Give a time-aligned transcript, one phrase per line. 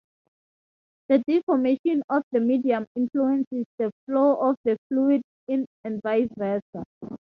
[1.09, 5.67] The deformation of the medium influences the flow of the fluid and
[6.03, 6.83] vice versa.